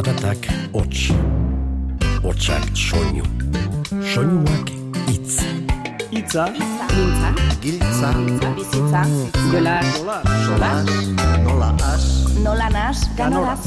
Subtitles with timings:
[0.00, 1.10] Zaratak hots,
[2.24, 3.24] hotsak soinu,
[4.00, 4.70] soinuak
[5.12, 5.42] itz.
[6.08, 6.46] Itza,
[6.88, 8.12] Giltza, Giltza,
[8.56, 9.02] bizitza,
[9.52, 9.74] jola,
[10.46, 10.88] solas,
[11.44, 12.06] nola as,
[12.40, 13.66] nola nas, ganoraz.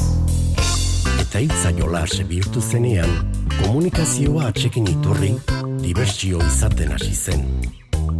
[1.22, 3.14] Eta hitza jolas bihurtu zenean,
[3.60, 5.36] komunikazioa atxekin iturri,
[5.84, 7.46] dibertsio izaten hasi zen.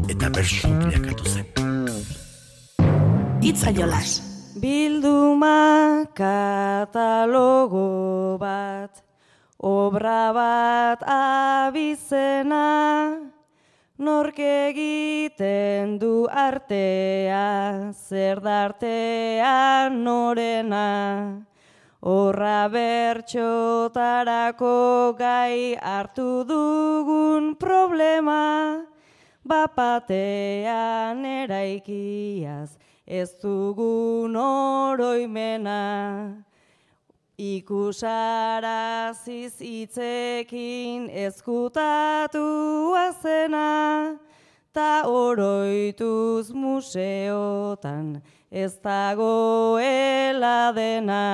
[0.07, 1.51] Eta bersu bilakatu zen.
[3.43, 4.21] Itza jolas.
[5.45, 7.85] Bilduma katalogo
[8.41, 9.05] bat,
[9.61, 13.21] obra bat abizena,
[13.99, 21.45] nork egiten du artea, zer dartea norena.
[22.01, 28.87] Horra bertxotarako gai hartu dugun problema,
[29.45, 36.45] bapatean eraikiaz, ez dugun oroimena.
[37.39, 44.19] Ikusaraziz hitzekin ezkutatu azena,
[44.73, 51.25] ta oroituz museotan ez dagoela dena.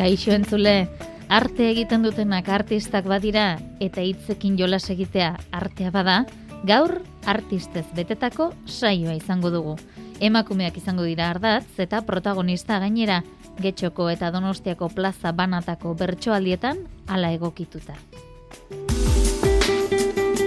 [0.00, 0.88] Kaixo entzule,
[1.28, 6.14] arte egiten dutenak artistak badira eta hitzekin jolas egitea artea bada,
[6.64, 9.74] gaur artistez betetako saioa izango dugu.
[10.24, 13.20] Emakumeak izango dira ardatz eta protagonista gainera
[13.60, 17.98] Getxoko eta Donostiako plaza banatako bertsoaldietan hala egokituta.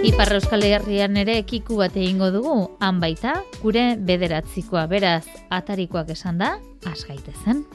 [0.01, 6.41] Ipar Euskal Herrian ere ekiku bat egingo dugu, han baita, gure bederatzikoa beraz atarikoak esan
[6.41, 6.55] da,
[6.89, 7.67] asgaitezen.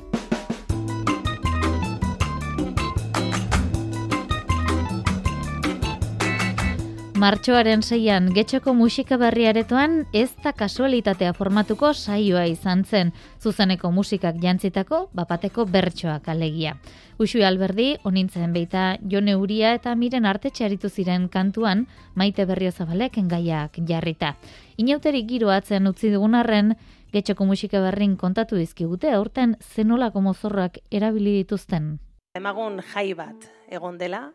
[7.18, 13.10] Martxoaren seian, getxoko musika berriaretoan ez da kasualitatea formatuko saioa izan zen,
[13.42, 16.76] zuzeneko musikak jantzitako, bapateko bertsoak alegia.
[17.18, 23.18] Usui alberdi, onintzen beita jone uria eta miren artetxe aritu ziren kantuan, maite berrio zabalek
[23.18, 24.36] engaiak jarrita.
[24.76, 26.76] Inauterik giro atzen utzi dugun arren,
[27.10, 31.96] getxoko musika berrin kontatu dizkigute, aurten zenolako mozorrak erabili dituzten.
[32.38, 34.28] Emagun jai bat egon dela,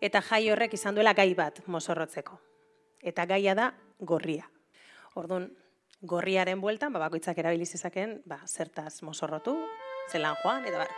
[0.00, 2.38] eta jai horrek izan duela gai bat mozorrotzeko.
[3.00, 4.46] Eta gaia da gorria.
[5.16, 5.50] Orduan,
[6.00, 9.56] gorriaren bueltan, ba, bakoitzak erabili zezaken, ba, zertaz mozorrotu,
[10.10, 10.94] zelan joan, eta bar.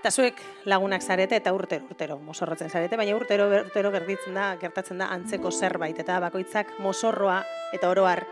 [0.00, 0.40] Eta zuek
[0.70, 5.50] lagunak zarete eta urtero, urtero mozorrotzen zarete, baina urtero, urtero gerditzen da, gertatzen da antzeko
[5.50, 7.40] zerbait, eta bakoitzak mozorroa
[7.74, 8.22] eta oroar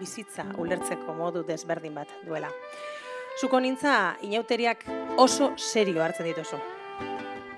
[0.00, 2.50] bizitza ulertzeko modu desberdin bat duela.
[3.40, 4.84] Zuko nintza, inauteriak
[5.16, 6.58] oso serio hartzen dituzu.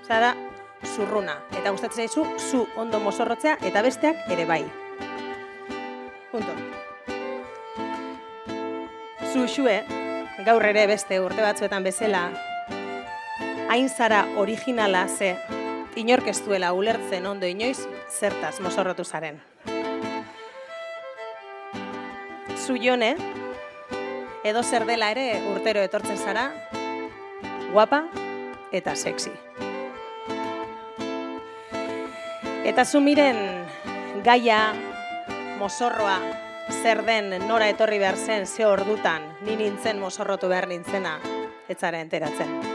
[0.05, 0.35] Zara,
[0.83, 1.39] zurruna.
[1.57, 4.63] Eta gustatzen zaizu, zu ondo mozorrotzea eta besteak ere bai.
[6.31, 6.51] Punto.
[9.31, 9.79] Zu xue,
[10.45, 12.29] gaur ere beste urte batzuetan bezala,
[13.69, 15.35] hain zara originala ze,
[15.95, 17.79] inork ez duela ulertzen ondo inoiz,
[18.19, 19.41] zertaz mozorrotu zaren.
[22.65, 23.15] Zu jone,
[24.43, 26.49] edo zer dela ere urtero etortzen zara,
[27.73, 28.05] guapa
[28.71, 29.33] eta sexy.
[32.65, 33.37] Eta zu miren
[34.25, 34.73] gaia,
[35.59, 36.17] mozorroa,
[36.81, 41.19] zer den nora etorri behar zen, ze ordutan, ni nintzen mozorrotu behar nintzena,
[41.69, 42.74] etzara enteratzen.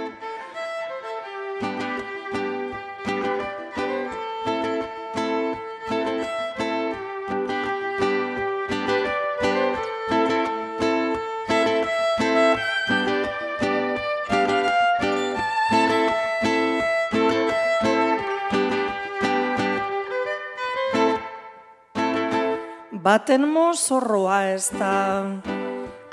[23.11, 25.27] Baten mozorroa ez da,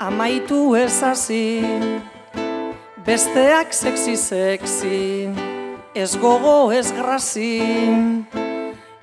[0.02, 1.62] amaitu ez hasi,
[3.06, 5.30] besteak sexy sexy,
[5.94, 7.62] ez gogo ez grasi.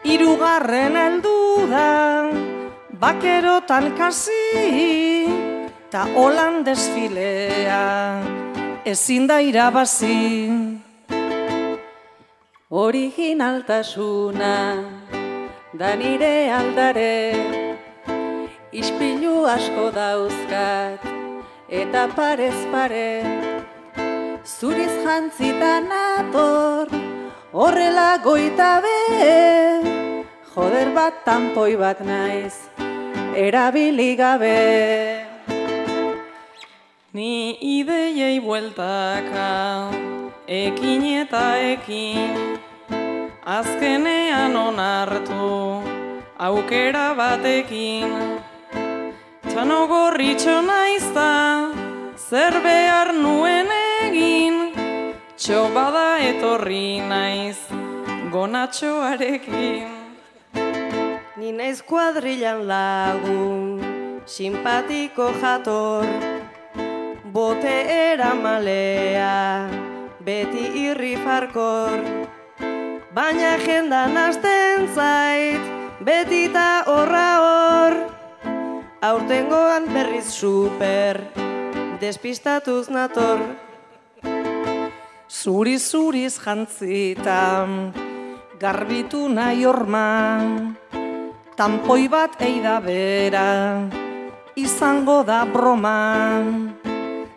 [0.03, 2.27] Hirugarren heldu da,
[3.00, 4.44] bakerotan kasi,
[5.88, 8.19] ta holan desfilea,
[8.83, 10.51] ezin da irabazi.
[12.68, 14.56] Originaltasuna
[15.80, 17.64] da nire aldare
[18.75, 21.00] Ispilu asko dauzkat
[21.81, 23.24] eta parez pare.
[24.44, 26.92] Zuriz jantzita nator
[27.54, 29.00] horrela goita be.
[30.51, 32.56] Joder bat tanpoi bat naiz
[33.36, 34.60] erabili gabe.
[37.16, 39.51] Ni ideiei bueltaka,
[40.48, 42.60] ekin eta ekin,
[43.57, 45.80] azkenean onartu
[46.38, 48.44] aukera batekin.
[49.55, 51.71] Txano gorritxo naizta,
[52.19, 53.69] zer behar nuen
[54.03, 54.55] egin,
[55.39, 57.61] txobada etorri naiz,
[58.33, 59.87] gonatxoarekin.
[61.39, 63.79] Ni naiz kuadrilan lagun,
[64.27, 66.03] simpatiko jator,
[67.31, 69.69] bote eramalea,
[70.19, 72.03] beti irri farkor,
[73.15, 75.63] baina jendan hasten zait,
[76.03, 78.14] beti eta horra hor,
[79.01, 81.19] aurtengoan berriz super,
[82.00, 83.39] despistatuz nator.
[85.27, 87.68] Zuri zuriz jantzita,
[88.59, 90.39] garbitu nahi orma,
[91.57, 93.89] tampoi bat eida bera,
[94.56, 96.41] izango da broma.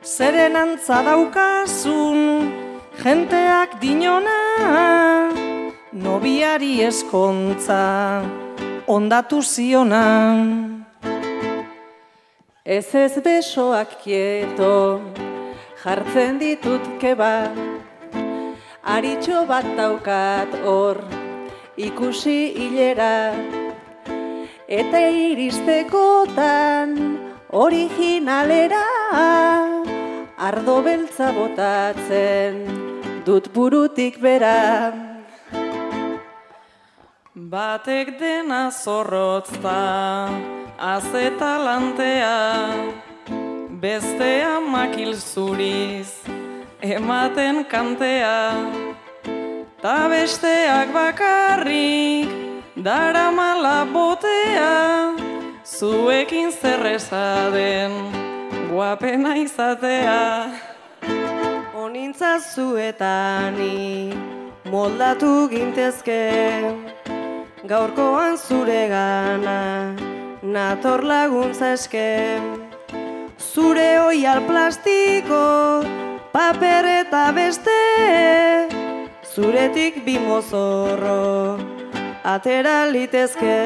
[0.03, 2.49] Zeren antza daukazun,
[3.03, 4.39] jenteak dinona,
[5.93, 8.23] nobiari eskontza,
[8.87, 10.78] ondatu ziona.
[12.69, 15.01] Ez ez besoak kieto,
[15.81, 17.49] jartzen ditut keba,
[18.85, 21.01] aritxo bat daukat hor,
[21.81, 23.33] ikusi hilera,
[24.69, 26.93] eta iristekotan
[27.57, 28.85] originalera,
[30.37, 32.61] ardo beltza botatzen
[33.25, 34.93] dut burutik bera.
[37.33, 39.81] Batek dena zorrotzta,
[40.79, 42.71] azetalantea,
[43.81, 46.23] bestea makil zuriz,
[46.81, 48.55] ematen kantea.
[49.83, 52.31] Ta besteak bakarrik,
[52.77, 55.15] daramala botea,
[55.67, 57.91] zuekin zerrezaden,
[58.71, 60.51] guapena izatea.
[61.75, 64.15] Onintza zuetani,
[64.71, 66.23] moldatu gintezke,
[67.67, 69.95] gaurkoan zure gana,
[70.43, 72.39] nator laguntza eske.
[73.39, 75.83] Zure oial plastiko,
[76.33, 77.79] paper eta beste,
[79.35, 81.59] zuretik bi mozorro,
[82.25, 83.59] atera litezke.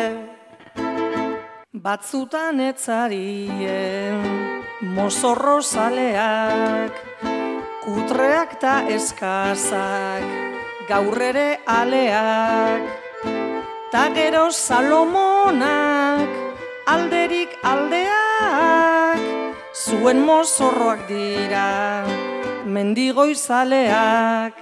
[1.73, 4.21] Batzutan etzarien,
[4.95, 6.93] mozorro zaleak,
[7.83, 10.29] kutreak ta eskazak,
[10.89, 12.87] gaur ere aleak.
[13.93, 16.42] Ta gero Salomonak,
[16.87, 19.21] alderik aldeak,
[19.75, 22.03] zuen mozorroak dira,
[22.67, 24.59] mendigoizaleak.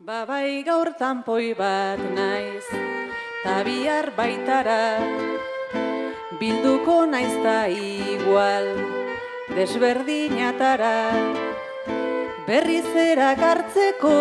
[0.00, 2.66] Babai gaur tanpoi bat naiz,
[3.44, 4.98] ta bihar baitara,
[6.40, 8.66] bilduko naiz da igual,
[9.54, 10.98] desberdinatara,
[12.48, 14.18] berriz erakartzeko,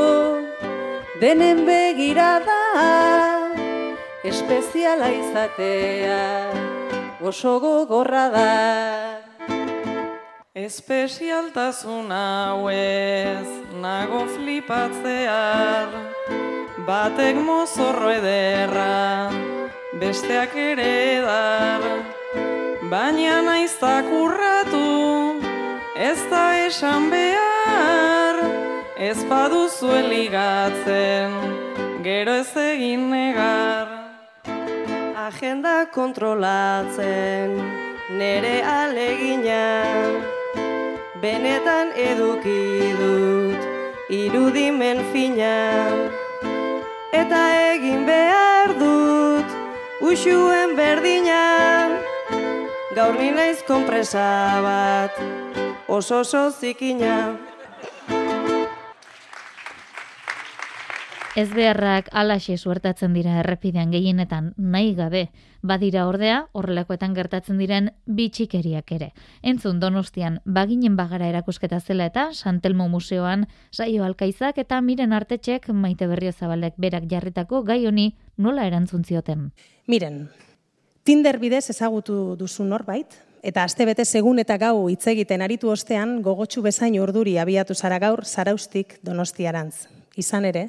[1.20, 3.39] denen begirada,
[4.24, 6.52] espeziala izatea,
[7.22, 9.20] oso gogorra da.
[10.54, 13.48] Espezialtasun hau ez,
[13.80, 15.94] nago flipatzear,
[16.88, 19.32] batek mozorro ederra,
[20.02, 20.90] besteak ere
[21.20, 21.86] edar,
[22.92, 25.40] baina naiz urratu,
[25.96, 28.44] ez da esan behar,
[28.98, 31.32] ez baduzu ligatzen,
[32.04, 33.99] gero ez egin negar.
[35.30, 37.52] Agenda kontrolatzen,
[38.18, 39.60] nere alegina,
[41.22, 43.68] benetan eduki dut,
[44.10, 45.52] irudimen fina,
[47.14, 47.42] eta
[47.76, 49.54] egin behar dut,
[50.02, 51.44] usuen berdina,
[52.98, 54.26] gaur ni naiz konpresa
[54.66, 55.22] bat,
[55.86, 57.49] oso oso zikina.
[61.40, 65.22] Ez beharrak alaxe suertatzen dira errepidean gehienetan nahi gabe,
[65.64, 67.86] badira ordea horrelakoetan gertatzen diren
[68.18, 69.08] bitxikeriak ere.
[69.52, 76.10] Entzun Donostian baginen bagara erakusketa zela eta Santelmo Museoan saio alkaizak eta miren artetxek maite
[76.12, 79.54] berrio zabalek berak jarritako gai honi nola erantzun zioten.
[79.88, 80.28] Miren,
[81.08, 86.66] Tinder bidez ezagutu duzu norbait, eta astebete segun eta gau hitz egiten aritu ostean gogotsu
[86.68, 89.99] bezain urduri abiatu zara gaur zaraustik donostiarantz.
[90.20, 90.68] Izan ere,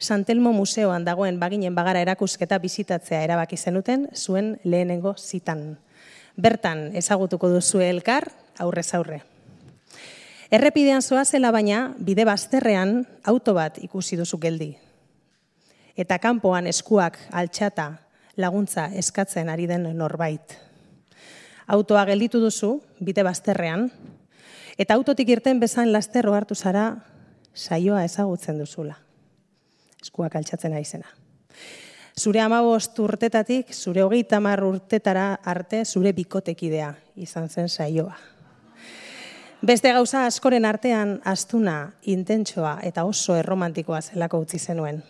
[0.00, 5.76] Santelmo Museoan dagoen baginen bagara erakusketa bizitatzea erabaki zenuten zuen lehenengo zitan.
[6.36, 9.22] Bertan ezagutuko duzu elkar aurrez aurre.
[10.50, 14.70] Errepidean zoazela baina, bide bazterrean auto bat ikusi duzu geldi.
[15.96, 17.88] Eta kanpoan eskuak altxata
[18.36, 20.56] laguntza eskatzen ari den norbait.
[21.66, 23.88] Autoa gelditu duzu, bide bazterrean,
[24.78, 26.86] eta autotik irten bezain lasterro hartu zara
[27.56, 28.94] saioa ezagutzen duzula.
[30.02, 31.08] eskuak altxatzen aizena.
[32.20, 38.14] Zure amabost urtetatik, zure hogeita mar urtetara arte, zure bikotekidea izan zen saioa.
[39.66, 45.02] Beste gauza askoren artean astuna, intentsoa eta oso erromantikoa zelako utzi zenuen.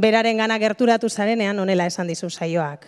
[0.00, 2.86] Beraren gana gerturatu zarenean onela esan dizu saioak.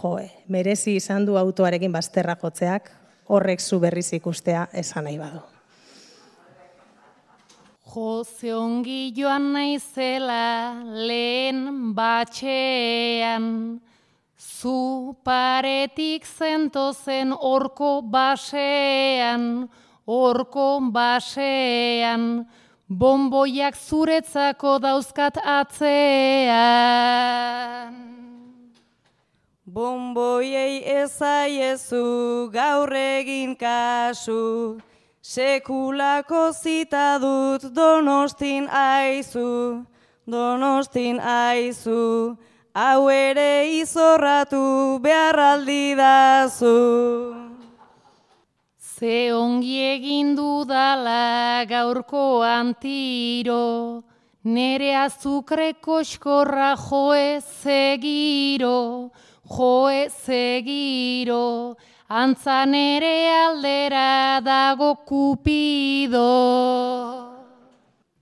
[0.00, 2.90] Joe, merezi izan du autoarekin bazterra jotzeak,
[3.28, 5.49] horrek zu berriz ikustea esan nahi badu.
[7.90, 10.78] Jose ongi joan naizela
[11.08, 13.80] lehen batxean,
[14.38, 19.68] zu paretik zentozen orko basean,
[20.06, 22.46] orko basean,
[22.86, 26.46] bomboiak zuretzako dauzkat atzean.
[29.66, 34.78] Bomboiei ezaiezu gaur egin kasu,
[35.22, 39.84] Sekulako zita dut donostin aizu,
[40.24, 42.38] donostin aizu,
[42.74, 47.36] hau ere izorratu beharraldi dazu.
[48.80, 54.02] Ze ongi egin dudala gaurko antiro,
[54.42, 59.10] nere azukre koskorra joe zegiro,
[59.44, 61.76] joe zegiro,
[62.10, 66.18] antzan ere aldera dago kupido.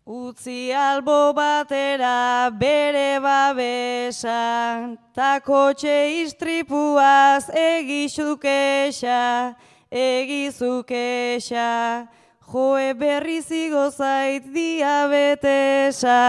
[0.05, 9.57] Utzi albo batera bere babesa, ta kotxe istripuaz egizukesa,
[9.91, 12.09] egizukesa,
[12.53, 16.21] joe berri zigo zait diabetesa.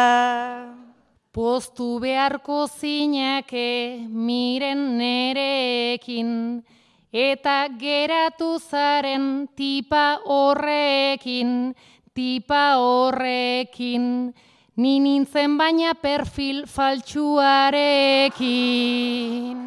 [1.32, 6.64] Postu beharko zinake miren nerekin,
[7.12, 11.76] eta geratu zaren tipa horrekin,
[12.14, 14.34] tipa horrekin,
[14.78, 19.58] ni nintzen baina perfil faltsuarekin.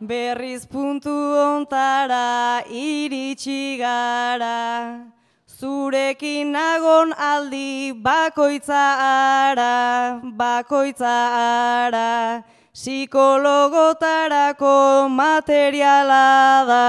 [0.00, 5.00] Berriz puntu ontara iritsi gara,
[5.58, 12.44] zurekin nagon aldi bakoitza ara, bakoitza ara,
[12.78, 16.84] psikologotarako materiala da.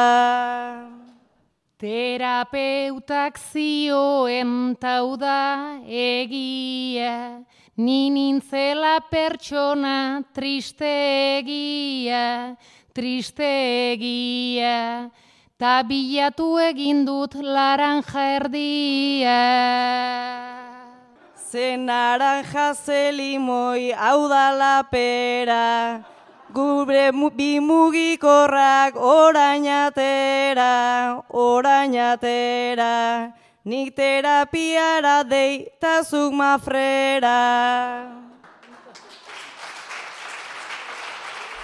[1.82, 7.42] Terapeutak zioen tau da egia,
[7.78, 12.54] ni nintzela pertsona tristegia,
[12.94, 15.10] tristegia,
[15.58, 19.42] ta bilatu egin dut laranja erdia.
[21.52, 26.06] Ze naranja ze limoi hau da lapera,
[26.54, 33.34] gure mu, bi mugikorrak orainatera, orainatera,
[33.66, 37.34] nik terapiara deitazuk mafrera.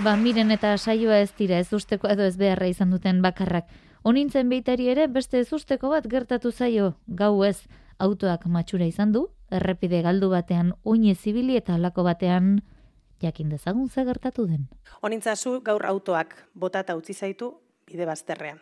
[0.02, 3.70] Ba, miren eta saioa ez dira ez usteko edo ez beharra izan duten bakarrak.
[4.02, 7.60] Onintzen beitari ere beste ez usteko bat gertatu zaio, gau ez
[8.00, 12.62] autoak matxura izan du, errepide galdu batean oine zibili eta alako batean
[13.22, 14.68] jakin dezagun ze gertatu den.
[15.02, 17.54] Onintzazu gaur autoak botata utzi zaitu
[17.88, 18.60] bide bazterrean.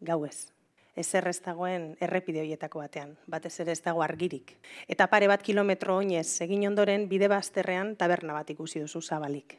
[0.00, 0.52] Gau ez.
[0.96, 4.58] Ezer ez dagoen errepide horietako batean, batez ere ez dago argirik.
[4.88, 9.56] Eta pare bat kilometro oinez egin ondoren bide bazterrean taberna bat ikusi duzu zabalik.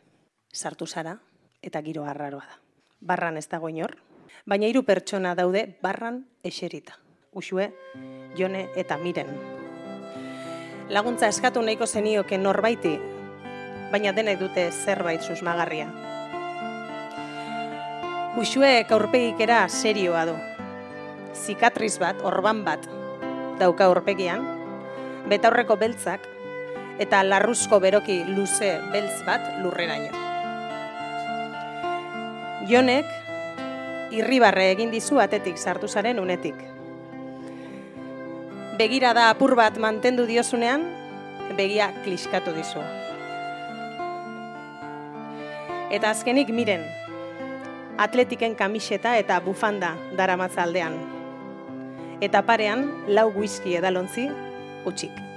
[0.53, 1.17] Sartu zara
[1.62, 2.60] eta giro arraroa da.
[3.01, 3.98] Barran ez dago inor,
[4.46, 7.00] baina hiru pertsona daude barran eserita.
[7.34, 7.72] Usue,
[8.38, 9.62] jone eta miren.
[10.90, 12.98] Laguntza eskatu nahiko zenioke norbaiti,
[13.92, 15.88] baina denek dute zerbait susmagarria.
[18.36, 20.34] Usue aurpegikera serioa du.
[21.34, 22.84] Zikatriz bat, orban bat,
[23.62, 24.44] dauka aurpegian,
[25.32, 26.28] betaurreko beltzak,
[27.00, 30.12] eta larruzko beroki luze beltz bat lurreraino.
[32.68, 33.08] Jonek,
[34.12, 36.73] irribarre egin dizu atetik sartu zaren unetik.
[38.74, 40.82] Begira da apur bat mantendu diozunean,
[41.53, 42.82] begia kliskatu dizu.
[45.94, 46.82] Eta azkenik miren,
[48.01, 50.98] atletiken kamiseta eta bufanda daramatza aldean.
[52.18, 54.25] Eta parean, lau whisky edalontzi,
[54.89, 55.33] utxik.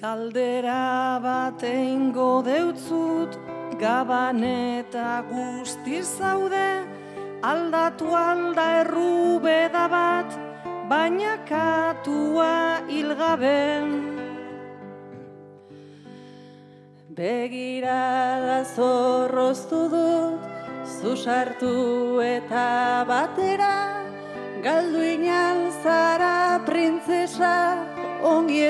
[0.00, 3.34] Galdera bat eingo deutzut,
[3.76, 6.88] gaban eta guzti zaude,
[7.44, 10.38] aldatu alda errubeda bat,
[10.88, 13.92] baina katua hilgaben.
[17.12, 20.40] Begirada zorroztu dut,
[20.96, 23.76] zu sartu eta batera,
[24.64, 27.84] galdu inan zara printzesa,
[28.24, 28.64] ongi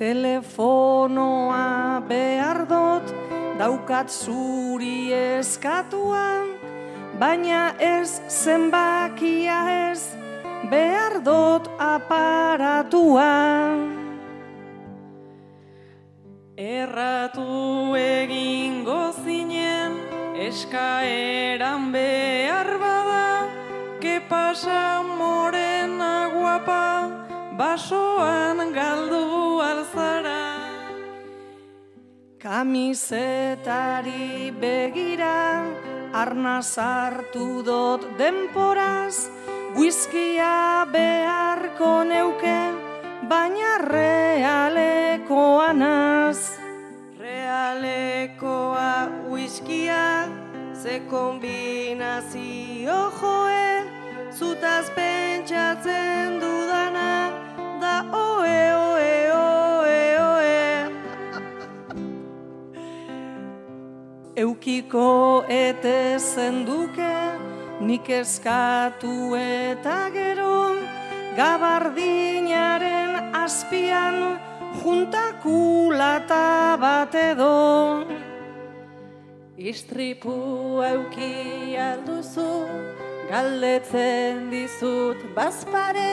[0.00, 3.04] Telefonoa behar dut,
[3.60, 6.56] daukat zuri eskatuan,
[7.20, 10.16] baina ez zenbakia ez,
[10.72, 13.92] behar dut aparatuan.
[16.56, 20.00] Erratu egingo zinen,
[20.48, 23.52] eskaeran behar bada,
[24.00, 26.88] que pasa morena guapa,
[27.60, 30.44] basoan galdu alzara.
[32.40, 34.28] Kamisetari
[34.62, 35.40] begira,
[36.22, 39.16] arna sartu dut denporaz,
[39.76, 42.60] Whiskia beharko neuke,
[43.30, 46.40] baina realekoa naz.
[47.20, 48.92] Realekoa
[49.32, 50.06] whiskia,
[50.82, 53.68] ze kombinazio joe,
[54.38, 57.19] zutaz pentsatzen dudana,
[64.40, 67.16] Eukiko ete zenduke,
[67.84, 70.60] nik eskatu eta gero
[71.36, 74.16] gabardinaren azpian
[74.80, 78.06] juntakulata bat edo.
[79.72, 80.36] Istripu
[80.88, 82.50] euki alduzu,
[83.28, 86.12] galdetzen dizut bazpare,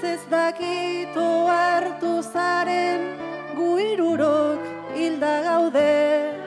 [0.00, 3.04] zez dakito hartu zaren,
[3.58, 6.41] gu irurok hilda gaude.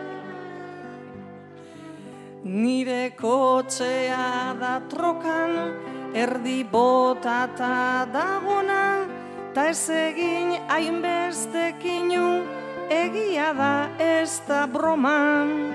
[2.45, 5.73] Nire kotxea da trokan,
[6.13, 9.09] erdi botata dagona,
[9.55, 12.45] ta ez egin hainbestekinu,
[12.85, 15.73] egia da ez da broman.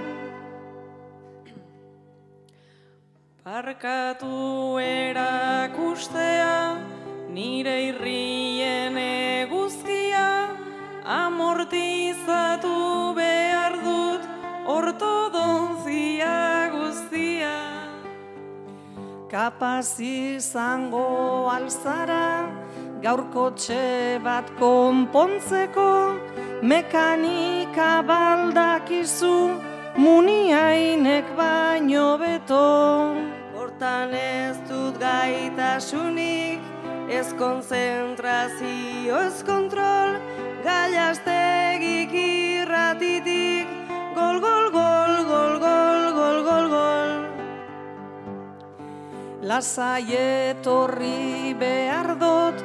[3.43, 6.55] Parkatu erakustea,
[7.35, 10.55] nire irrien eguzkia,
[11.03, 12.79] amortizatu
[13.19, 14.31] behar dut,
[14.79, 16.50] ortodonzia guztia.
[19.31, 22.51] Kapaz izango alzara,
[22.99, 26.19] gaurko txe bat konpontzeko,
[26.73, 29.55] mekanika baldakizu,
[30.03, 32.67] muniainek baino beto.
[33.55, 36.59] Hortan ez dut gaitasunik,
[37.07, 40.19] ez konzentrazio, ez kontrol,
[40.67, 43.40] gaiaztegik irratitik,
[49.51, 52.59] Lasai etorri behar dut,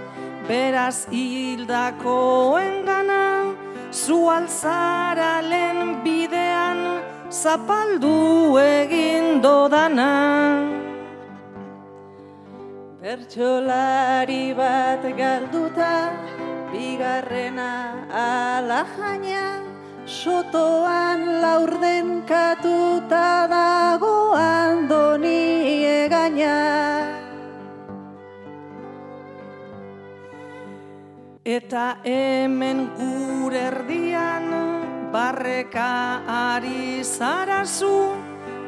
[0.47, 3.55] beraz hildako engana,
[3.89, 10.11] zu alzara lehen bidean, zapaldu egin dodana.
[13.01, 16.13] Bertxolari bat galduta,
[16.69, 17.73] bigarrena
[18.25, 19.47] ala jaina,
[20.05, 24.15] sotoan laurden katuta dago
[26.35, 27.25] egaina.
[31.45, 34.49] Eta hemen gure erdian,
[35.13, 38.17] barreka ari zarazu,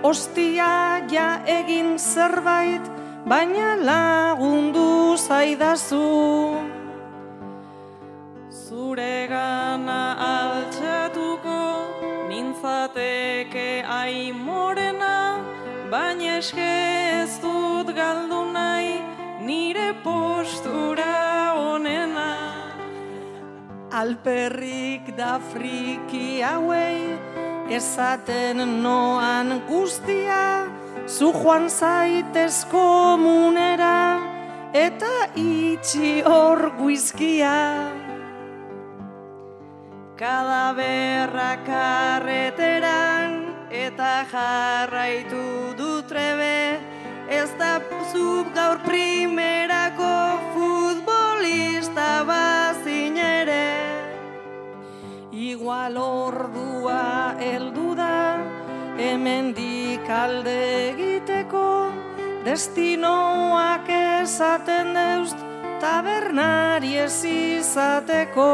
[0.04, 2.86] ostia ja egin zerbait,
[3.26, 6.54] baina lagundu zaidazu.
[8.52, 11.60] Zure gana altxatuko,
[12.30, 15.42] nintzateke aimorena,
[15.90, 17.07] baina eske
[23.98, 27.18] Alperrik da friki hauei,
[27.74, 30.68] esaten noan guztia,
[31.08, 34.22] zu joan zaitez komunera,
[34.86, 37.56] eta itxi hor guizkia.
[40.22, 43.34] Kadaberra karreteran,
[43.72, 46.78] eta jarraitu dut trebe,
[47.30, 47.82] ez da
[48.14, 49.97] zub gaur primerako
[55.48, 58.36] Igual ordua heldu da,
[59.00, 60.56] hemendik alde
[60.90, 61.88] egiteko,
[62.44, 65.40] destinoak esaten deust,
[65.80, 68.50] tabernari ez izateko.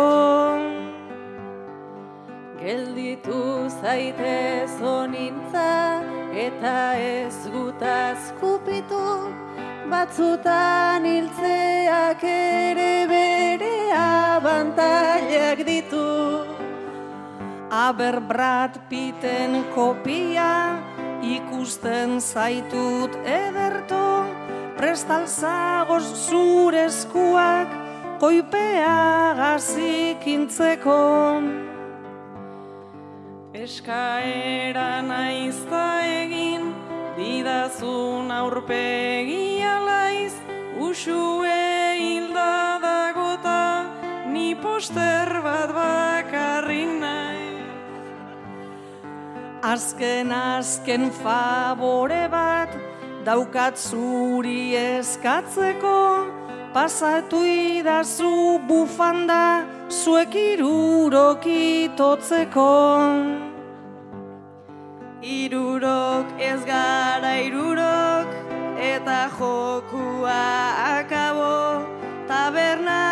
[2.62, 3.42] Gelditu
[3.82, 5.74] zaitez onintza
[6.46, 9.34] eta ez gutaz kupitu,
[9.90, 16.53] batzutan hiltzeak ere bere abantailak ditu.
[17.74, 20.78] Aber Brad Pitten kopia
[21.26, 24.30] ikusten zaitut ederto,
[24.78, 27.74] prestalzagoz zure eskuak
[28.22, 31.00] koipea gazikintzeko.
[33.58, 36.70] Eskaera naizta egin,
[37.18, 40.38] didazun aurpegi alaiz,
[40.78, 41.63] usue
[49.74, 52.70] Azken azken favore bat
[53.26, 56.02] daukat zuri eskatzeko
[56.76, 62.70] pasatu idazu bufanda zuek irurok itotzeko.
[65.42, 68.30] Irurok ez gara irurok
[68.94, 70.42] eta jokua
[70.98, 71.56] akabo
[72.30, 73.03] tabernarian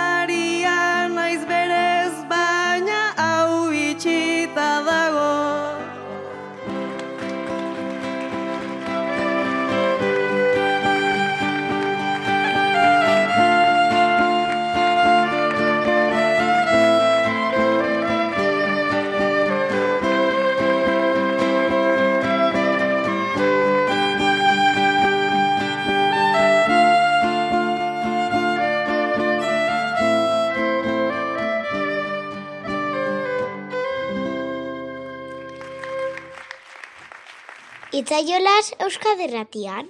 [37.91, 39.89] Itzaiolas Euskaderratian.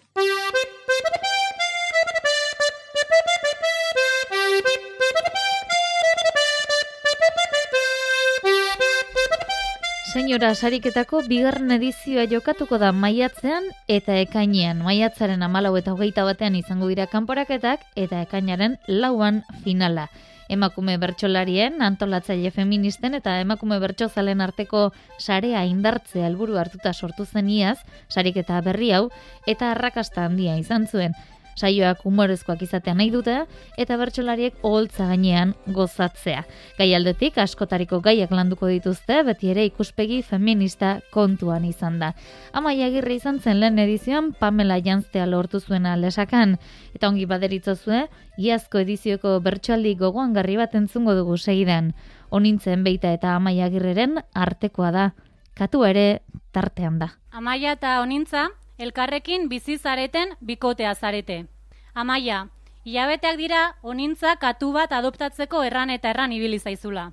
[10.12, 14.82] Senyora, sariketako bigarren edizioa jokatuko da maiatzean eta ekainean.
[14.82, 20.10] Maiatzaren amalau eta hogeita batean izango dira kanporaketak eta ekainaren lauan finala.
[20.52, 27.78] Emakume bertsolarien, antolatzaile feministen eta emakume bertsozalen arteko sarea indartzea helburu hartuta sortu zen iaz,
[28.10, 29.06] sariketa berri hau,
[29.48, 31.16] eta arrakasta handia izan zuen.
[31.62, 33.36] Saioak humorezkoak izatea nahi dute
[33.78, 36.44] eta bertsolariek oholtza gainean gozatzea.
[36.80, 42.14] Gaialdetik askotariko gaiak landuko dituzte, beti ere ikuspegi feminista kontuan izan da.
[42.58, 46.58] Amaia Agirre izan zen lehen edizioan Pamela Janztea lortu zuena lesakan
[46.96, 48.08] eta ongi baderitzozue,
[48.42, 51.94] iazko edizioko bertsoaldi gogoan garri bat entzungo dugu segidan.
[52.32, 55.12] Onintzen beita eta Amaia Agirreren artekoa da.
[55.54, 56.24] Katu ere
[56.56, 57.12] tartean da.
[57.32, 58.50] Amaia eta onintza,
[58.82, 61.46] elkarrekin bizi zareten bikotea zarete.
[61.94, 62.48] Amaia,
[62.86, 67.12] hilabeteak dira onintza katu bat adoptatzeko erran eta erran ibili zaizula.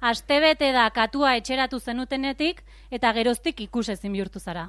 [0.00, 4.68] Astebete da katua etxeratu zenutenetik eta geroztik ikusezin bihurtu zara.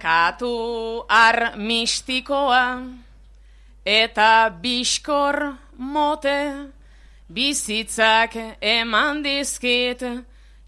[0.00, 2.62] Katu ar mistikoa
[3.84, 4.30] eta
[4.62, 6.38] biskor mote
[7.28, 10.02] bizitzak eman dizkit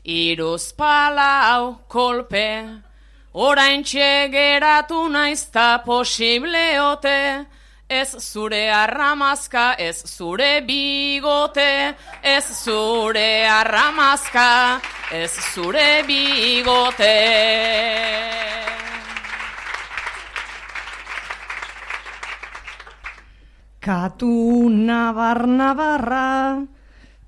[0.05, 2.49] iruz palau kolpe
[3.33, 7.47] orain geratu naizta posible ote.
[7.88, 14.79] Ez zure arramazka, ez zure bigote, ez zure arramazka,
[15.11, 17.14] ez zure bigote.
[23.81, 26.61] Katu nabar nabarra,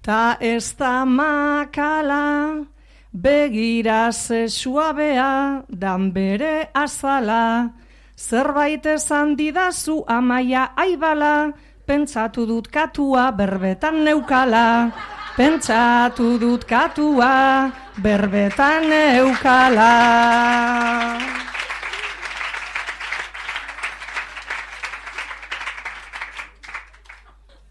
[0.04, 2.66] ta ez da makala,
[3.12, 7.70] begira ze suabea, dan bere azala,
[8.16, 11.52] zerbait esan didazu amaia aibala,
[11.86, 14.92] pentsatu dut katua berbetan neukala,
[15.36, 19.94] pentsatu dut katua berbetan neukala.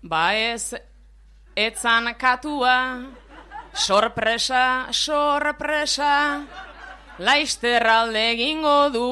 [0.01, 0.73] Ba ez,
[1.55, 3.05] etzan katua,
[3.79, 6.43] sorpresa, sorpresa,
[7.17, 9.09] laizter alde egingo du,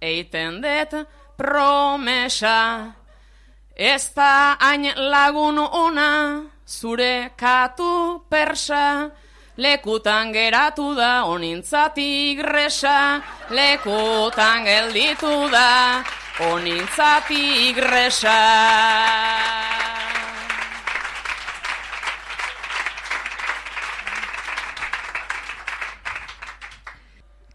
[0.00, 0.94] eiten det
[1.36, 2.94] promesa.
[3.76, 9.10] Ez da hain lagun ona, zure katu persa,
[9.58, 16.04] lekutan geratu da onintzatik gresa, lekutan gelditu da
[16.52, 18.40] onintzatik gresa.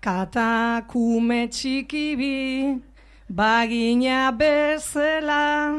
[0.02, 2.82] Katakume txikibi,
[3.30, 5.78] bagina bezela,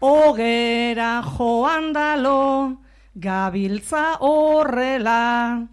[0.00, 2.78] Ogera joan dalo,
[3.18, 5.66] gabiltza horrela.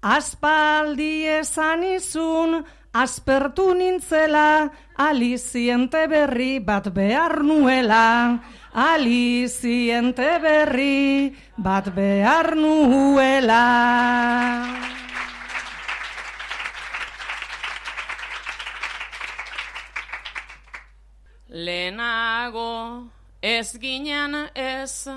[0.00, 8.40] Aspaldi esan izun, aspertu nintzela, aliziente berri bat behar nuela.
[8.72, 13.66] Aliziente berri bat behar nuela.
[21.52, 23.10] Lehenago
[23.42, 25.08] ez ginen ez,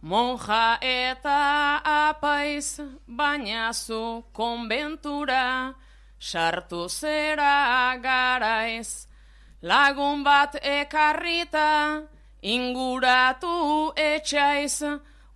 [0.00, 5.74] monja eta apaiz, baina zu konbentura,
[6.20, 9.08] sartu zera garaiz.
[9.62, 12.02] Lagun bat ekarrita,
[12.42, 14.82] inguratu etxaiz,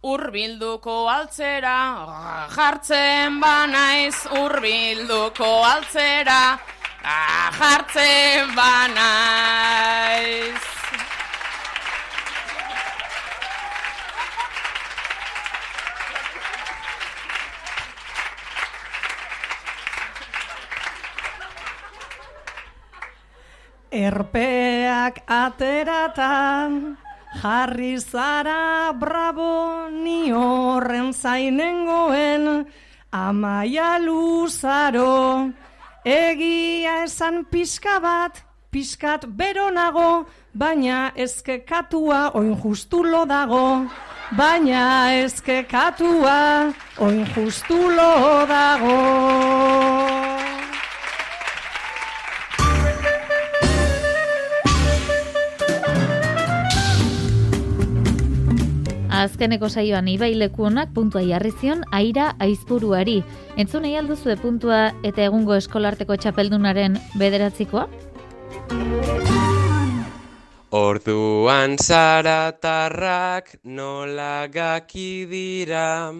[0.03, 1.79] urbilduko altzera,
[2.55, 6.41] jartzen banaiz, urbilduko altzera,
[7.07, 10.63] jartzen banaiz.
[23.97, 26.97] Erpeak ateratan,
[27.41, 32.67] jarri zara bravo ni horren zainengoen,
[33.13, 35.49] amaia luzaro,
[36.07, 38.39] egia esan pixka bat,
[38.71, 43.91] pixkat bero nago, baina ezkekatua oin justulo dago,
[44.39, 46.39] baina ezkekatua
[47.03, 48.11] oin justulo
[48.47, 50.06] dago.
[59.27, 63.23] Azkeneko saioan ibaileku honak puntua jarri zion aira aizpuruari.
[63.57, 67.89] Entzun nahi alduzue puntua eta egungo eskolarteko txapeldunaren bederatzikoa?
[70.77, 76.13] Orduan zaratarrak nola gaki dira.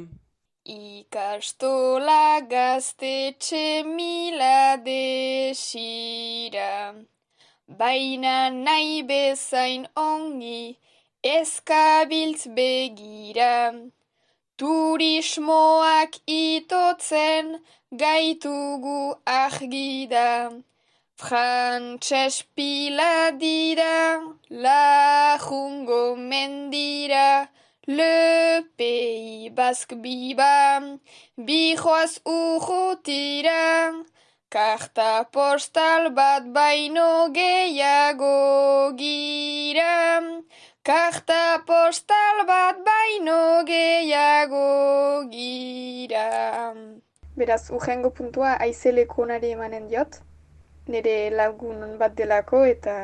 [0.65, 6.95] Ikastola gaztetxe mila desira.
[7.69, 10.79] Baina nahi bezain ongi,
[11.27, 13.75] Eskabiltz begira,
[14.59, 17.49] turismoak itotzen
[18.03, 20.31] gaitugu argida.
[21.19, 24.23] Frantses pila dira,
[24.63, 27.49] lajungo mendira,
[27.89, 30.79] le pei bask biba,
[31.47, 33.65] bijoaz urrutira.
[34.49, 39.97] Karta postal bat baino gehiago gira.
[40.87, 46.27] Karta postal bat baino gehiago gira.
[47.35, 50.21] Beraz, urrengo puntua aizeleko nari emanen diot.
[50.87, 52.95] Nire lagun bat delako eta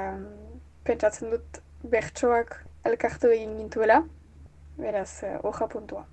[0.86, 1.58] pentsatzen dut
[1.96, 2.54] bertsoak
[2.86, 3.98] elkartu egin gintuela.
[4.78, 6.06] Beraz, hoja puntua.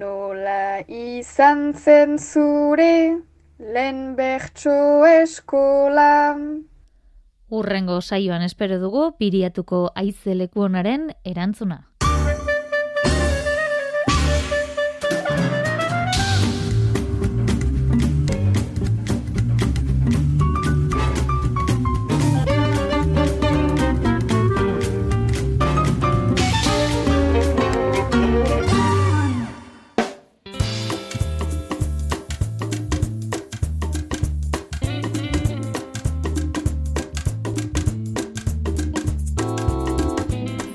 [0.00, 3.20] Nola izan zen zure
[3.60, 6.12] lehen bertso eskola.
[7.52, 11.82] Urrengo saioan espero dugu piriatuko aizeleku honaren erantzuna.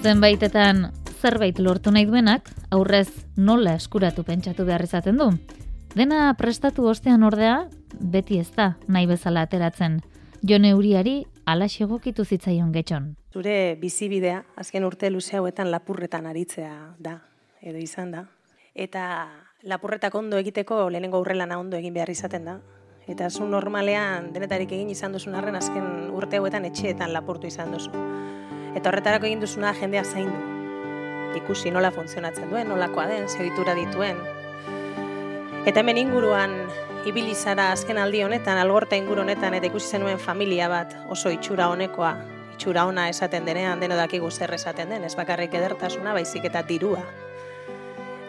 [0.08, 5.26] Zenbaitetan zerbait lortu nahi duenak, aurrez nola eskuratu pentsatu behar izaten du.
[6.00, 7.66] Dena prestatu ostean ordea,
[8.00, 9.98] beti ez da nahi bezala ateratzen.
[10.48, 13.10] Jone uriari ala segokitu zitzaion getxon.
[13.34, 17.18] Zure bizibidea, azken urte luze hauetan lapurretan aritzea da,
[17.60, 18.24] edo izan da.
[18.76, 19.04] Eta
[19.68, 22.62] lapurretak ondo egiteko lehenengo urrelana ondo egin behar izaten da.
[23.12, 27.92] Eta zu normalean denetarik egin izan duzun arren azken urte hauetan etxeetan lapurtu izan duzu.
[28.76, 31.38] Eta horretarako egin duzuna jendea zain du.
[31.38, 34.18] Ikusi nola funtzionatzen duen, nolakoa den, zehitura dituen.
[35.68, 36.54] Eta hemen inguruan,
[37.06, 41.68] ibili zara azken aldi honetan, algorta inguru honetan, eta ikusi zenuen familia bat oso itxura
[41.74, 42.14] honekoa,
[42.56, 47.04] itxura ona esaten denean, deno dakigu zer esaten den, ez bakarrik edertasuna, baizik eta dirua.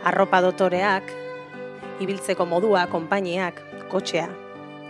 [0.04, 1.10] Arropa dotoreak,
[2.04, 4.28] ibiltzeko modua, konpainiak, kotxea,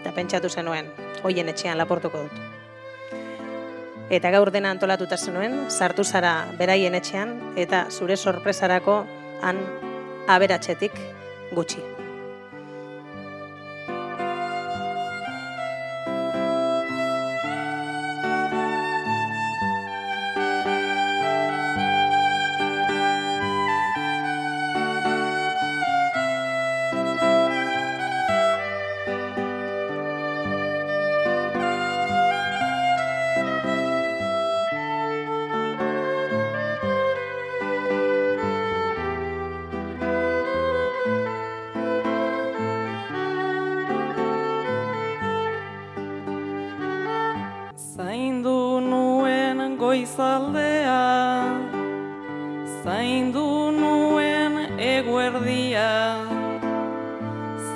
[0.01, 2.48] eta pentsatu zenuen, hoien etxean laportuko dut.
[4.09, 9.03] Eta gaur dena antolatuta zenuen, sartu zara beraien etxean, eta zure sorpresarako
[9.45, 9.61] han
[10.33, 10.97] aberatxetik
[11.53, 11.98] gutxi.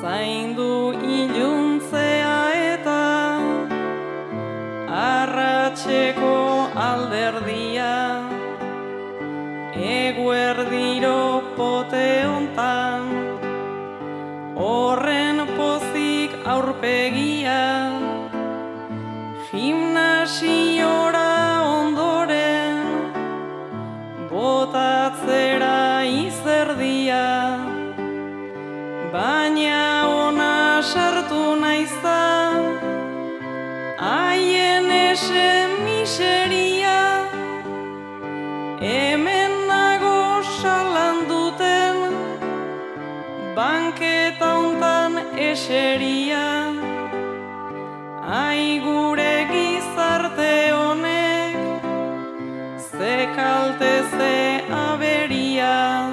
[0.01, 2.37] Zaindu iluntzea
[2.75, 3.03] eta
[5.03, 6.37] Arratxeko
[6.89, 7.93] alderdia
[9.93, 11.21] Eguerdiro
[11.57, 13.09] pote hontan.
[14.55, 17.63] Horren pozik aurpegia
[19.49, 21.22] Gimnasiora
[45.53, 46.73] hontan eseria
[48.25, 51.57] Ai gure gizarte honek
[52.79, 56.11] Ze kalte ze aberia.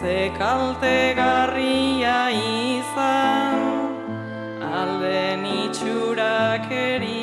[0.00, 3.58] Ze kalte garria izan
[4.62, 7.17] Alden itxurakeria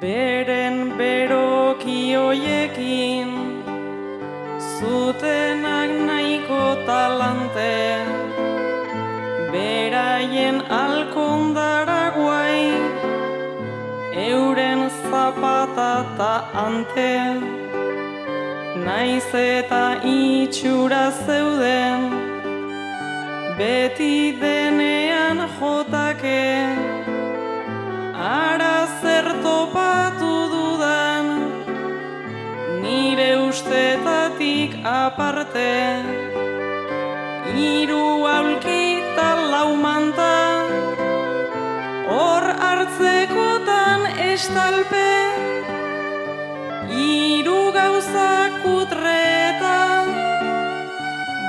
[0.00, 3.30] Beren beroki hoiekin
[4.60, 8.04] Zutenak nahiko talante
[9.52, 12.60] Beraien alkondara guai
[14.26, 17.14] Euren zapata ta ante
[18.84, 22.10] Naiz eta itxura zeuden
[23.56, 26.85] Beti denean jotake
[34.86, 36.02] aparte.
[37.54, 40.34] Hiru aulkita laumanta
[42.10, 45.10] Hor hartzekotan estalpe.
[46.92, 48.30] Hiru gauza
[48.62, 49.78] kutreta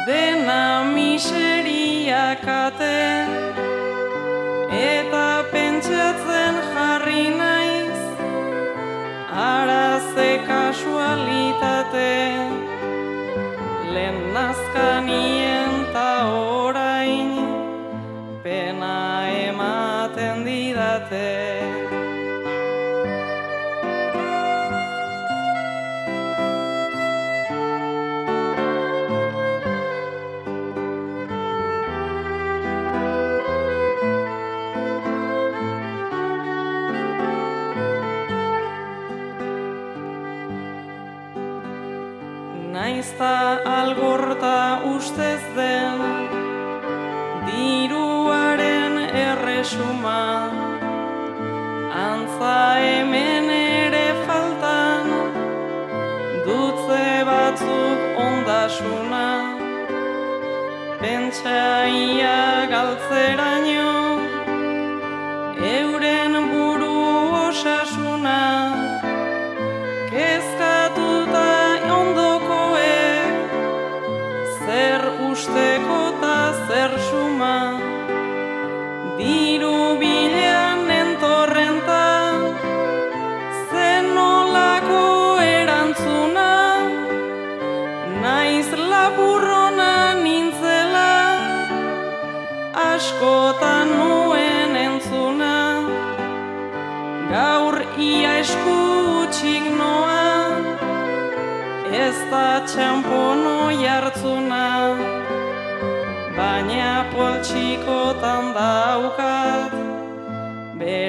[0.08, 0.64] Dena
[0.96, 3.00] miseria kate.
[4.90, 8.00] Eta pentsatzen jarri naiz.
[9.48, 12.57] Ara ze kasualitate
[14.78, 17.34] Nazkanien ta orain
[18.44, 21.34] Pena ematen didate.
[42.74, 43.34] Naizta
[43.66, 44.07] algorta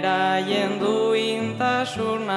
[0.08, 2.27] Beraien duintasuna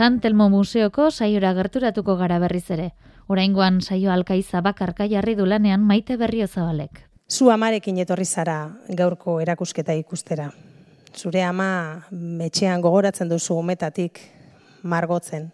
[0.00, 2.86] San Telmo Museoko saiora gerturatuko gara berriz ere.
[3.28, 7.02] Oraingoan saio alkaiza bakarka jarri du lanean maite berrio zabalek.
[7.28, 8.54] Zu amarekin etorri zara
[8.88, 10.46] gaurko erakusketa ikustera.
[11.12, 14.22] Zure ama metxean gogoratzen duzu umetatik
[14.82, 15.50] margotzen.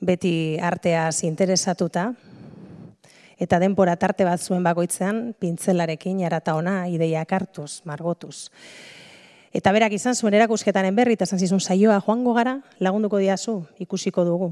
[0.00, 2.12] beti arteaz interesatuta,
[3.38, 8.50] eta denpora tarte bat zuen bakoitzean, pintzelarekin jarata ona ideiak hartuz, margotuz.
[9.52, 14.48] Eta berak izan zuen erakusketaren berri, eta zantzizun saioa joango gara, lagunduko diazu, ikusiko dugu.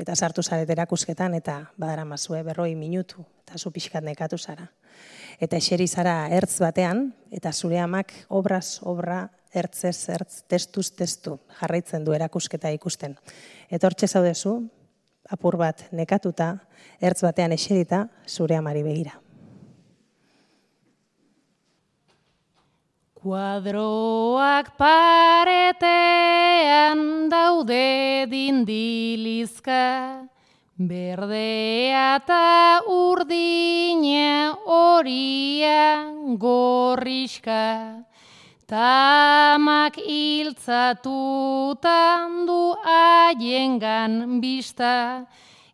[0.00, 4.70] Eta sartu zaret erakusketan, eta badara mazue berroi minutu, eta zu pixkat nekatu zara.
[5.40, 12.04] Eta eseri zara ertz batean, eta zure amak obraz, obra, ertzez, ertz, testuz, testu, jarraitzen
[12.04, 13.18] du erakusketa ikusten.
[13.68, 14.54] Eta hortxe zaudezu,
[15.28, 16.54] apur bat nekatuta,
[17.04, 19.21] ertz batean eserita, zure amari begira.
[23.22, 25.86] Kuadroak paretean
[27.30, 30.26] daude dindilizka,
[30.74, 38.02] berdea eta urdina horia gorriska,
[38.66, 45.30] tamak iltzatutan du aiengan bista,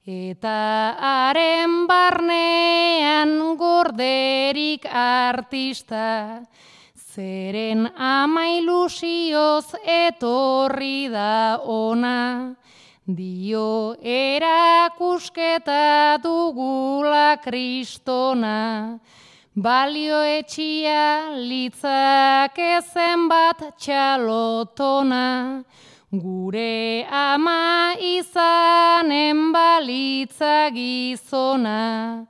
[0.09, 6.41] Eta haren barnean gorderik artista,
[7.19, 12.55] zeren ama ilusioz etorri da ona,
[13.19, 15.83] dio erakusketa
[16.23, 19.01] dugula kristona,
[19.67, 25.27] balio etxia litzak ezen bat txalotona,
[26.09, 32.25] Gure ama izanen balitza gizona,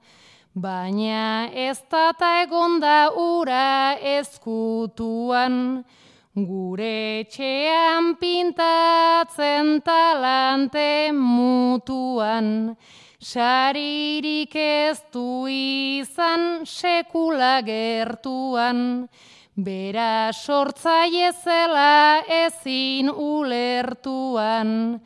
[0.61, 5.85] baina ez data egonda ura ezkutuan,
[6.35, 12.77] gure txean pintatzen talante mutuan,
[13.19, 19.09] saririk ez du izan sekula gertuan,
[19.59, 25.01] Bera sortzaile zela ezin ulertuan,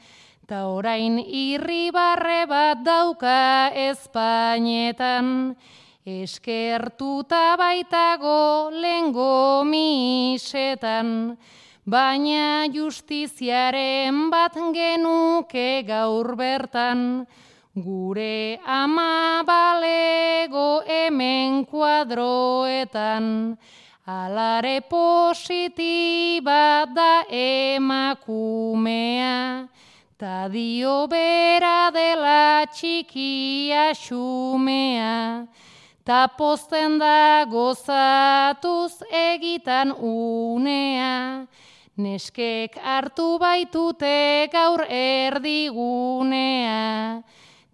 [0.53, 5.57] ta orain irribarre bat dauka Espainetan,
[6.05, 11.39] eskertuta baitago lengo misetan,
[11.89, 17.25] baina justiziaren bat genuke gaur bertan,
[17.73, 23.57] gure ama balego hemen kuadroetan,
[24.05, 28.53] Alare positiba da emakumea,
[30.23, 35.51] ta dio bera dela txikia xumea,
[36.07, 41.43] ta posten da gozatuz egitan unea,
[41.99, 45.51] neskek hartu baitute gaur erdigunea,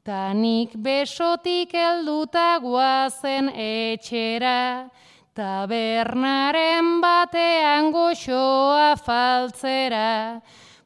[0.01, 4.89] ta nik besotik helduta guazen etxera,
[5.37, 10.41] Tabernaren batean goxoa faltzera,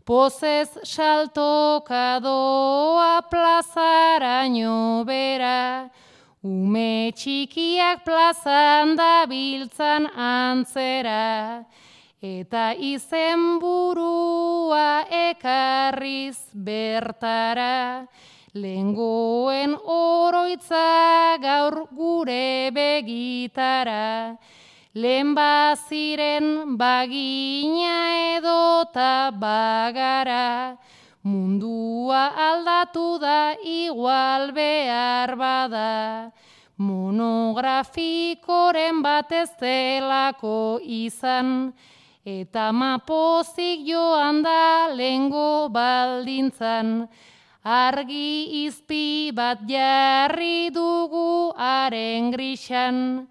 [0.04, 5.90] pozez saltoka doa plazaraino bera,
[6.42, 11.64] ume txikiak plazan da biltzan antzera,
[12.22, 18.06] eta izen burua ekarriz bertara,
[18.52, 24.36] Lengoen oroitza gaur gure begitara,
[24.94, 30.76] lehen baziren bagina edota bagara,
[31.24, 36.30] mundua aldatu da igual behar bada,
[36.76, 41.72] monografikoren batez delako izan,
[42.24, 47.08] eta mapozik joan da lengo baldintzan,
[47.64, 53.26] argi izpi bat jarri dugu haren grixan,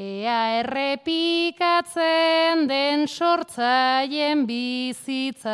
[0.00, 5.52] ea errepikatzen den sortzaien bizitzan.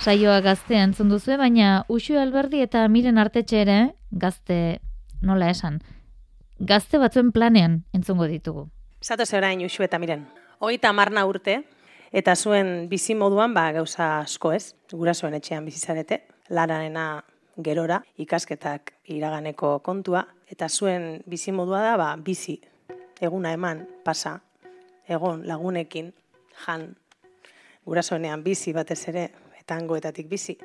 [0.00, 4.80] Saioa gazte entzun duzu, baina Uxu Alberdi eta Miren Artetxe ere, gazte
[5.20, 5.82] nola esan,
[6.58, 8.68] gazte batzuen planean entzungo ditugu.
[9.04, 10.26] Zato orain Uxu eta Miren.
[10.58, 11.64] Hogeita marna urte,
[12.08, 14.72] Eta zuen bizi moduan ba gauza asko, ez?
[14.88, 17.24] Gurasoen etxean bizi zarete, lanarena
[17.64, 22.60] gerora, ikasketak iraganeko kontua eta zuen bizi modua da ba bizi
[23.20, 24.38] eguna eman pasa
[25.08, 26.12] egon lagunekin
[26.66, 26.94] jan
[27.84, 29.30] gurasoenean bizi batez ere
[29.60, 30.58] eta hangoetatik bizi.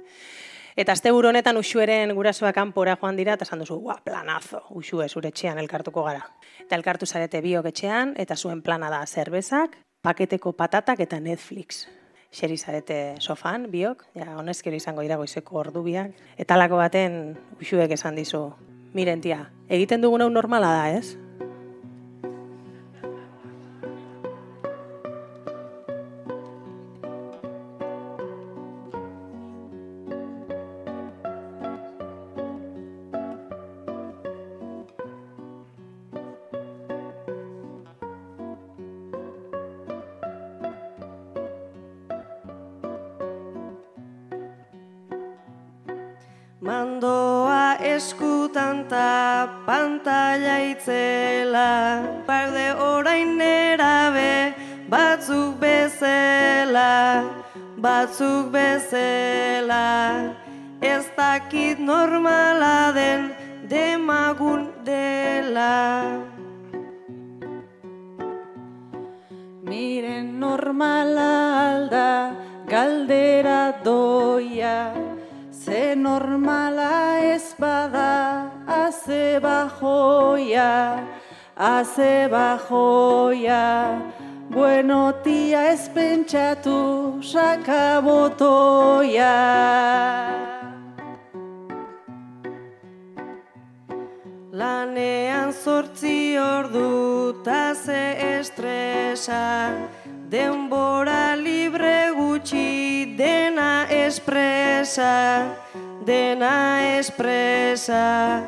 [0.75, 5.29] Eta azte honetan usueren gurasoak kanpora joan dira, eta esan duzu, ua, planazo, usue zure
[5.29, 6.23] etxean elkartuko gara.
[6.59, 11.85] Eta elkartu zarete biok etxean, eta zuen plana da zerbezak, paketeko patatak eta Netflix.
[12.33, 16.15] Xeri zarete sofan, biok, ja, honezkero izango dira goizeko ordubiak.
[16.41, 18.47] Eta lako baten, usuek esan dizu,
[18.97, 21.13] miren tia, egiten dugun hau normala da, ez?
[46.63, 51.99] Mandoa eskutan ta pantalla itzela.
[52.23, 54.55] Parde orain erabe
[54.87, 57.27] batzuk bezela
[57.83, 60.31] Batzuk bezela.
[60.79, 63.35] Ez dakit normala den
[63.67, 66.23] demagun dela.
[69.67, 71.31] Miren normala
[71.67, 72.31] alda
[72.71, 74.79] galdera doia.
[74.95, 75.02] Ze
[75.95, 81.07] normala ez bada aze bajoia
[81.57, 84.01] Aze bajoia
[84.49, 89.33] Bueno tia ez pentsatu sakabotoia
[94.51, 99.71] Lanean zortzi ordu ta ze estresa
[100.29, 105.62] Denbora libre gutxi dena espresa
[106.05, 108.43] Dena espresa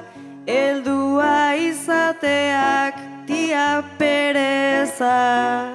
[0.46, 5.72] Eldua izateak tia pereza.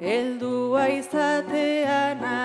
[0.00, 2.36] Eldua izateana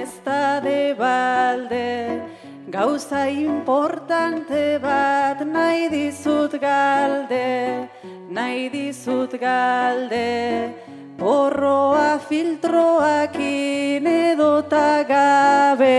[0.00, 2.22] ez da de balde
[2.70, 7.88] Gauza importante bat nahi dizut galde
[8.30, 10.72] Nahi dizut galde
[11.18, 11.89] Porroa
[12.30, 15.98] filtroakin edota gabe.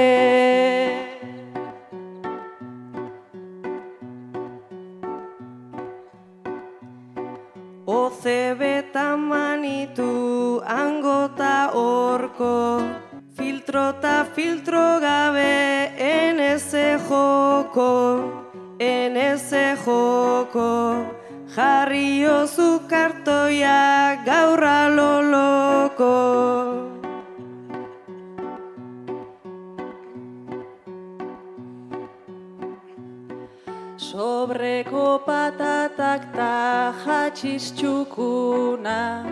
[7.86, 12.80] Ozebeta manitu angota orko.
[13.36, 17.92] Filtro ta filtro gabe eneze joko
[18.80, 21.21] Eneze joko
[37.32, 39.26] ta jatxiz txukuna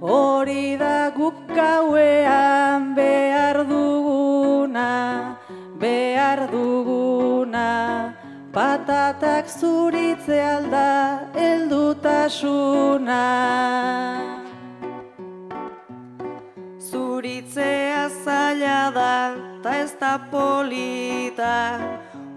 [0.00, 5.36] Hori da guk gauean behar duguna
[5.78, 8.14] Behar duguna.
[8.52, 13.24] Patatak zuritze alda heldutasuna?
[16.78, 21.80] Zuritzea zaila da, ta ez da polita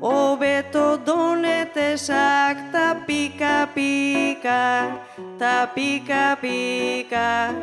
[0.01, 4.97] Obeto donetesak ta pika pika,
[6.39, 7.53] pika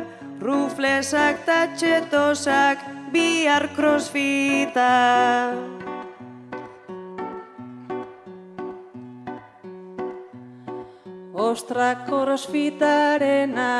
[0.41, 2.77] Ruflesak ta txetosak
[3.11, 4.91] bihar crossfita.
[11.33, 13.71] Ostra crossfitarena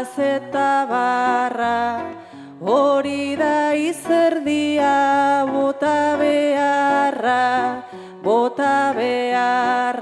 [0.00, 1.78] azeta barra
[2.62, 7.82] Hori da izerdia bota beharra,
[8.22, 10.01] bota beharra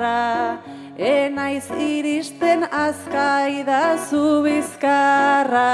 [1.00, 5.72] Enaiz iristen azkai da zu bizkarra.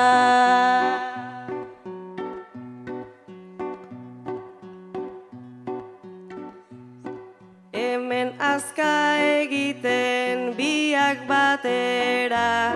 [7.73, 12.73] Hemen azka egiten biak batera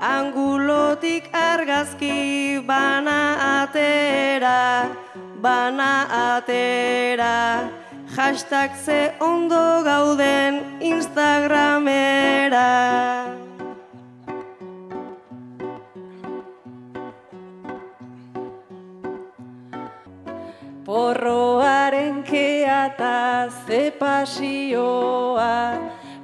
[0.00, 4.90] Angulotik argazki bana atera,
[5.38, 5.92] bana
[6.34, 7.83] atera
[8.16, 12.70] Hashtag ze ondo gauden Instagramera.
[20.84, 25.74] Porroaren keata ze pasioa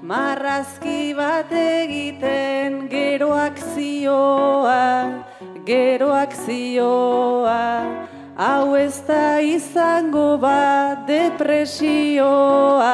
[0.03, 5.11] Marrazki bat egiten gero akzioa,
[5.67, 8.10] gero akzioa
[8.41, 12.93] Hau ez da izango bat depresioa.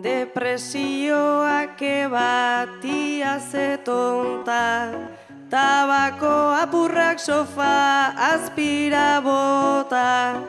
[0.00, 4.96] Depresioak ebatia ze tonta
[5.52, 10.40] Tabako apurrak sofa aspira bota,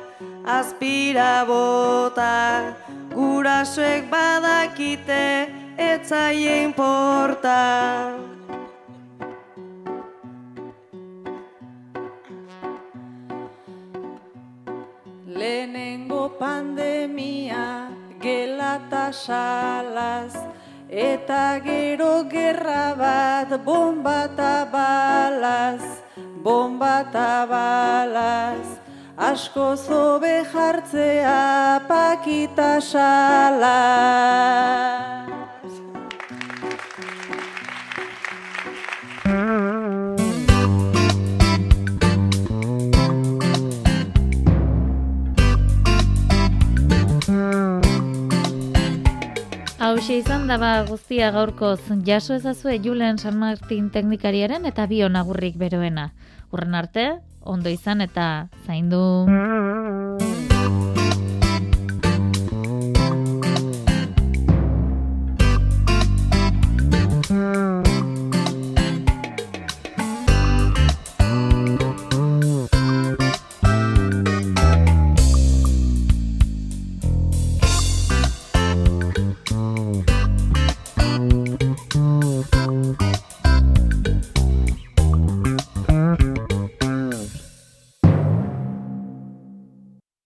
[0.47, 2.71] aspira bota.
[3.11, 8.34] Gurasoek badakite etzaie importa
[16.39, 17.89] pandemia
[18.21, 20.36] gela eta salaz
[20.89, 25.81] Eta gero gerra bat bomba eta balaz
[26.45, 28.77] Bomba eta balaz.
[29.17, 33.95] Asko zobe jartzea pakita salaz
[50.16, 56.11] izan da ba guztia gaurkoz jaso ezazue Julen San Martin teknikariaren eta bio nagurrik beroena.
[56.51, 57.07] Urren arte,
[57.41, 59.03] ondo izan eta zaindu.